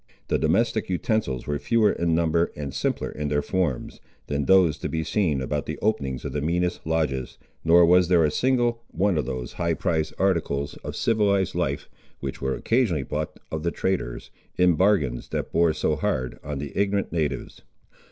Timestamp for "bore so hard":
15.51-16.39